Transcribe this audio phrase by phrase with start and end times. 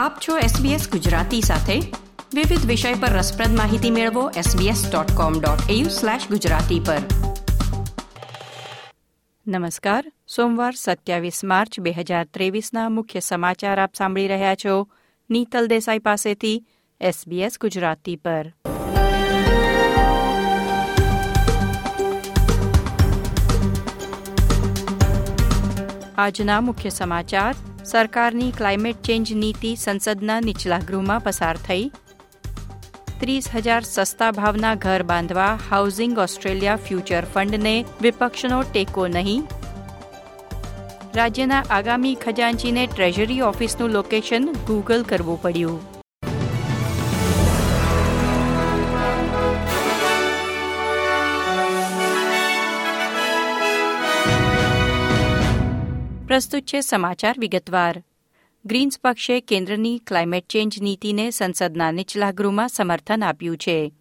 [0.00, 1.80] આપ છો SBS ગુજરાતી સાથે.
[2.34, 6.98] વિવિધ વિષય પર રસપ્રદ માહિતી મેળવો sbs.com.au/gujarati પર.
[9.46, 10.12] નમસ્કાર.
[10.36, 14.88] સોમવાર સત્યાવીસ માર્ચ બે હજાર ત્રેવીસના મુખ્ય સમાચાર આપ સાંભળી રહ્યા છો
[15.30, 16.66] નીતલ દેસાઈ પાસેથી
[17.04, 18.52] SBS ગુજરાતી પર.
[26.18, 31.92] આજના મુખ્ય સમાચાર સરકારની ક્લાઇમેટ ચેન્જ નીતિ સંસદના નીચલા ગૃહમાં પસાર થઈ.
[33.20, 39.42] ત્રીસ હજાર સસ્તા ભાવના ઘર બાંધવા હાઉસિંગ ઓસ્ટ્રેલિયા ફ્યુચર ફંડને વિપક્ષનો ટેકો નહીં.
[41.14, 45.99] રાજ્યના આગામી ખજાનચીને ટ્રેઝરી ઓફિસનું લોકેશન ગૂગલ કરવું પડ્યું.
[56.30, 58.02] પ્રસ્તુત છે સમાચાર વિગતવાર.
[58.66, 63.92] ગ્રીન્સ પક્ષે કેન્દ્રની ક્લાઇમેટ ચેન્જ નીતિને સંસદના નીચલા ગૃહમાં સમર્થન આપ્યું છે.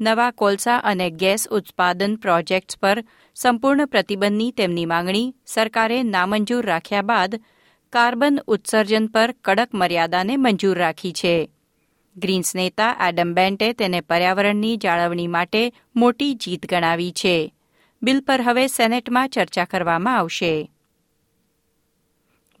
[0.00, 3.04] નવા કોલસા અને ગેસ ઉત્પાદન પ્રોજેક્ટ્સ પર
[3.34, 7.40] સંપૂર્ણ પ્રતિબંધની તેમની માંગણી સરકારે નામંજૂર રાખ્યા બાદ
[7.92, 11.50] કાર્બન ઉત્સર્જન પર કડક મર્યાદાને મંજૂર રાખી છે.
[12.16, 17.54] ગ્રીન્સ નેતા એડમ બેન્ટે તેને પર્યાવરણની જાળવણી માટે મોટી જીત ગણાવી છે.
[18.02, 20.70] બિલ પર હવે સેનેટમાં ચર્ચા કરવામાં આવશે.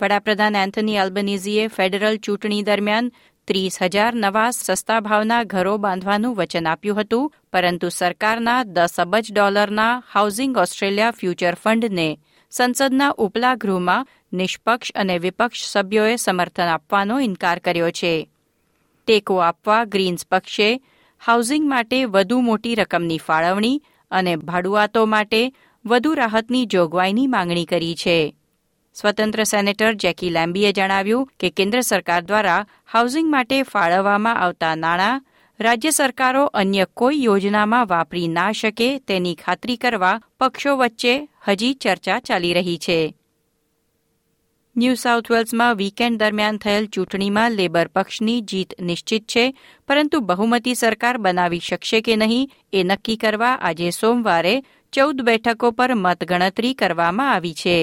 [0.00, 3.12] વડાપ્રધાન એન્થની આલ્બનીઝીએ ફેડરલ ચૂંટણી દરમિયાન
[3.48, 10.02] ત્રીસ હજાર નવા સસ્તા ભાવના ઘરો બાંધવાનું વચન આપ્યું હતું, પરંતુ સરકારના દસ અબજ ડોલરના
[10.12, 12.18] હાઉસિંગ ઓસ્ટ્રેલિયા ફ્યુચર ફંડને
[12.50, 18.30] સંસદના ઉપલા ગૃહમાં નિષ્પક્ષ અને વિપક્ષ સભ્યોએ સમર્થન આપવાનો ઇનકાર કર્યો છે.
[19.06, 20.80] ટેકો આપવા ગ્રીન્સ પક્ષે
[21.26, 25.52] હાઉસિંગ માટે વધુ મોટી રકમની ફાળવણી અને ભાડુઆતો માટે
[25.86, 28.36] વધુ રાહતની જોગવાઈની માંગણી કરી છે.
[28.96, 32.60] સ્વતંત્ર સેનેટર જેકી લેમ્બીએ જણાવ્યું કે કેન્દ્ર સરકાર દ્વારા
[32.92, 35.24] હાઉસિંગ માટે ફાળવવામાં આવતા નાણાં
[35.60, 41.14] રાજ્ય સરકારો અન્ય કોઈ યોજનામાં વાપરી ના શકે તેની ખાતરી કરવા પક્ષો વચ્ચે
[41.48, 42.98] હજી ચર્ચા ચાલી રહી છે.
[44.76, 49.44] ન્યૂ સાઉથ વેલ્સમાં વીકેન્ડ દરમિયાન થયેલ ચૂંટણીમાં લેબર પક્ષની જીત નિશ્ચિત છે,
[49.88, 54.56] પરંતુ બહુમતી સરકાર બનાવી શકશે કે નહીં એ નક્કી કરવા આજે સોમવારે
[54.92, 57.78] ચૌદ બેઠકો પર મતગણતરી કરવામાં આવી છે.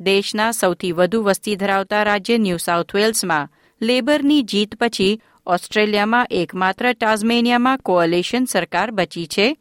[0.00, 3.48] દેશના સૌથી વધુ વસ્તી ધરાવતા રાજ્ય ન્યૂ સાઉથ વેલ્સમાં.
[3.82, 9.56] લેબરની જીત પછી ઓસ્ટ્રેલિયામાં એકમાત્ર ટાઝમેનિયામાં કોઅલેશન સરકાર બચી છે.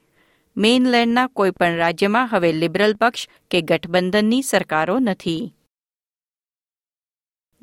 [0.57, 5.53] મેઇનલેન્ડના કોઈપણ રાજ્યમાં હવે લિબરલ પક્ષ કે ગઠબંધનની સરકારો નથી.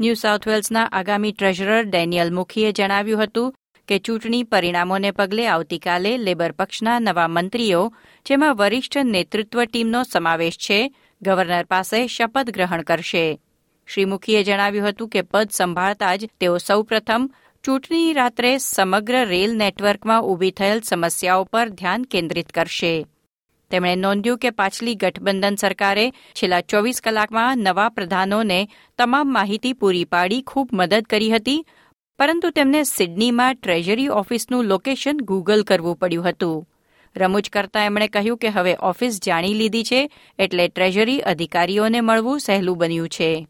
[0.00, 3.54] ન્યૂ સાઉથ વેલ્સના આગામી ટ્રેઝરર ડેનિયલ મુખીએ જણાવ્યું હતું
[3.88, 7.92] કે ચૂંટણી પરિણામોને પગલે આવતીકાલે લેબર પક્ષના નવા મંત્રીઓ,
[8.26, 13.38] જેમાં વરિષ્ઠ નેતૃત્વ ટીમનો સમાવેશ છે ગવર્નર પાસે શપથ ગ્રહણ કરશે.
[13.88, 17.28] શ્રી મુખીએ જણાવ્યું હતું કે પદ સંભાળતા જ તેઓ સૌપ્રથમ
[17.64, 22.94] ચૂંટણી રાત્રે સમગ્ર રેલ નેટવર્કમાં ઊભી થયેલ સમસ્યાઓ પર ધ્યાન કેન્દ્રિત કરશે.
[23.70, 28.60] તેમણે નોંધ્યું કે પાછલી ગઠબંધન સરકારે છેલ્લા ચોવીસ કલાકમાં નવા પ્રધાનોને
[28.98, 31.66] તમામ માહિતી પૂરી પાડી ખૂબ મદદ કરી હતી,
[32.18, 36.64] પરંતુ તેમને સિડનીમાં ટ્રેઝરી ઓફિસનું લોકેશન ગૂગલ કરવું પડ્યું હતું.
[37.16, 40.00] રમૂજ કરતા એમણે કહ્યું કે હવે ઓફિસ જાણી લીધી છે,
[40.38, 43.46] એટલે ટ્રેઝરી અધિકારીઓને મળવું સહેલું બન્યું છે.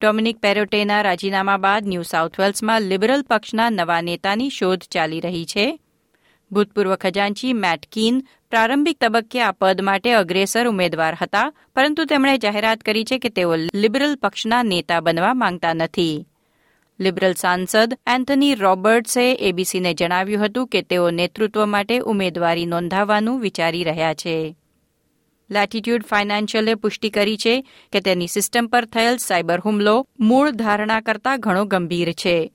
[0.00, 5.66] ડોમિનિક પેરોટેના રાજીનામા બાદ ન્યૂ સાઉથ વેલ્સમાં લિબરલ પક્ષના નવા નેતાની શોધ ચાલી રહી છે.
[6.50, 8.18] ભૂતપૂર્વ ખજાનચી મેટ કીન
[8.50, 13.54] પ્રારંભિક તબક્કે આ પદ માટે અગ્રેસર ઉમેદવાર હતા, પરંતુ તેમણે જાહેરાત કરી છે કે તેઓ
[13.74, 16.26] લિબરલ પક્ષના નેતા બનવા માંગતા નથી.
[17.00, 24.14] લિબરલ સાંસદ એન્થની રોબર્ટ્સે એબીસીને જણાવ્યું હતું કે તેઓ નેતૃત્વ માટે ઉમેદવારી નોંધાવવાનું વિચારી રહ્યા
[24.14, 24.56] છે.
[25.50, 31.40] લેટિટ્યુડ ફાઇનાન્શિયલે પુષ્ટિ કરી છે કે તેની સિસ્ટમ પર થયેલ સાયબર હુમલો મૂળ ધારણા કરતાં
[31.40, 32.52] ઘણો ગંભીર છે.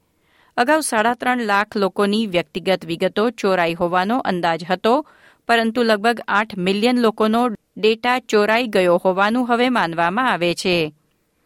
[0.57, 5.05] અગાઉ સાડા ત્રણ લાખ લોકોની વ્યક્તિગત વિગતો ચોરાઈ હોવાનો અંદાજ હતો,
[5.47, 10.93] પરંતુ લગભગ આઠ મિલિયન લોકોનો ડેટા ચોરાઈ ગયો હોવાનું હવે માનવામાં આવે છે.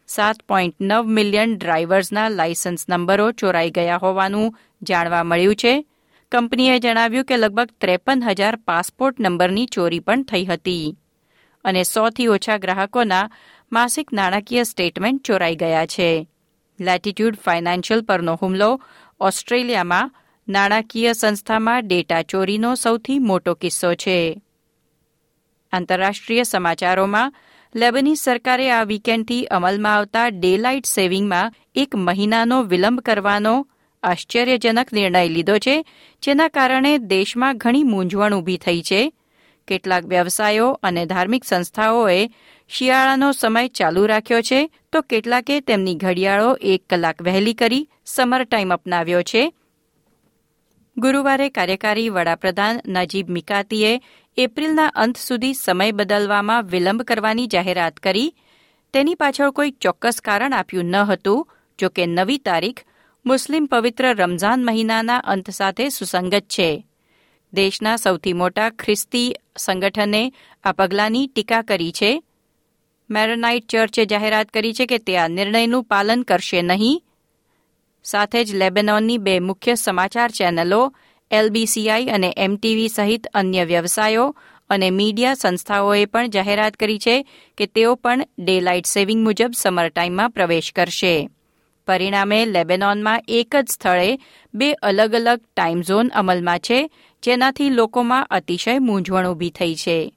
[0.06, 5.86] સાત પોઈન્ટ નવ મિલિયન ડ્રાઈવર્સના લાયસન્સ નંબરો ચોરાઈ ગયા હોવાનું જાણવા મળ્યું છે.
[6.32, 10.98] કંપનીએ જણાવ્યું કે લગભગ ત્રેપન હજાર પાસપોર્ટ નંબરની ચોરી પણ થઈ હતી
[11.64, 13.30] અને સોથી ઓછા ગ્રાહકોના
[13.72, 16.28] માસિક નાણાકીય સ્ટેટમેન્ટ ચોરાઈ ગયા છે.
[16.80, 18.82] લેટિટ્યુડ ફાઇનાન્શિયલ પરનો હુમલો
[19.20, 20.14] ઓસ્ટ્રેલિયામાં
[20.48, 24.42] નાણાકીય સંસ્થામાં ડેટા ચોરીનો સૌથી મોટો કિસ્સો છે.
[25.72, 27.34] આંતરરાષ્ટ્રીય સમાચારોમાં
[27.74, 33.68] લેબનીઝ સરકારે આ વીકેન્ડથી અમલમાં આવતા ડે લાઇટ સેવિંગમાં એક મહિનાનો વિલંબ કરવાનો
[34.02, 35.86] આશ્ચર્યજનક નિર્ણય લીધો છે,
[36.22, 39.12] જેના કારણે દેશમાં ઘણી મૂંઝવણ ઊભી થઈ છે.
[39.68, 42.30] કેટલાક વ્યવસાયો અને ધાર્મિક સંસ્થાઓએ
[42.68, 48.72] શિયાળાનો સમય ચાલુ રાખ્યો છે, તો કેટલાકે તેમની ઘડિયાળો એક કલાક વહેલી કરી સમર ટાઈમ
[48.72, 49.54] અપનાવ્યો છે.
[50.96, 54.00] ગુરુવારે કાર્યકારી વડાપ્રધાન નજીબ મિકાતીએ
[54.36, 58.34] એપ્રિલના અંત સુધી સમય બદલવામાં વિલંબ કરવાની જાહેરાત કરી.
[58.92, 61.48] તેની પાછળ કોઈ ચોક્કસ કારણ આપ્યું ન હતું,
[61.78, 62.82] જો કે નવી તારીખ
[63.24, 66.84] મુસ્લિમ પવિત્ર રમઝાન મહિનાના અંત સાથે સુસંગત છે.
[67.52, 70.32] દેશના સૌથી મોટા ખ્રિસ્તી સંગઠને
[70.64, 72.22] આ પગલાંની ટીકા કરી છે.
[73.10, 77.02] મેરોનાઇટ ચર્ચે જાહેરાત કરી છે કે તે આ નિર્ણયનું પાલન કરશે નહીં.
[78.04, 80.92] સાથે જ લેબેનોનની બે મુખ્ય સમાચાર ચેનલો,
[81.30, 84.36] એલબીસીઆઈ અને એમટીવી સહિત અન્ય વ્યવસાયો
[84.70, 87.26] અને મીડિયા સંસ્થાઓએ પણ જાહેરાત કરી છે
[87.58, 91.28] કે તેઓ પણ ડે લાઇટ સેવિંગ મુજબ સમર ટાઈમમાં પ્રવેશ કરશે.
[91.86, 94.18] પરિણામે લેબેનોનમાં એક જ સ્થળે
[94.54, 96.90] બે અલગ અલગ ટાઈમ ઝોન અમલમાં છે,
[97.22, 100.14] જેનાથી લોકોમાં અતિશય મૂંઝવણ ઊભી થઈ છે.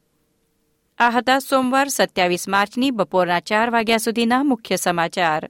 [0.99, 5.49] આ હતા સોમવાર સત્યાવીસ માર્ચની બપોરના ચાર વાગ્યા સુધીના મુખ્ય સમાચાર.